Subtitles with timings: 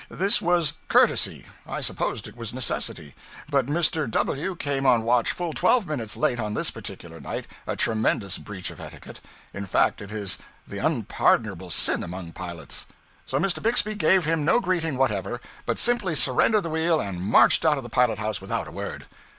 [0.09, 3.13] This was courtesy; I supposed it was necessity.
[3.47, 4.09] But Mr.
[4.09, 8.71] W came on watch full twelve minutes late on this particular night, a tremendous breach
[8.71, 9.19] of etiquette;
[9.53, 12.87] in fact, it is the unpardonable sin among pilots.
[13.27, 13.61] So Mr.
[13.61, 17.83] Bixby gave him no greeting whatever, but simply surrendered the wheel and marched out of
[17.83, 19.05] the pilot house without a word.